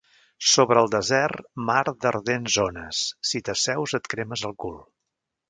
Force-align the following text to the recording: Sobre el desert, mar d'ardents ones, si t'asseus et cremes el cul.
Sobre 0.51 0.79
el 0.83 0.87
desert, 0.95 1.43
mar 1.67 1.83
d'ardents 2.05 2.57
ones, 2.65 3.03
si 3.33 3.43
t'asseus 3.51 3.95
et 4.01 4.11
cremes 4.17 4.47
el 4.51 4.59
cul. 4.67 4.77